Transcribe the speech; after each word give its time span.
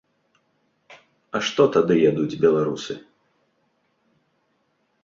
А 1.35 1.41
што 1.47 1.63
тады 1.75 1.93
ядуць 2.09 2.39
беларусы? 2.47 2.93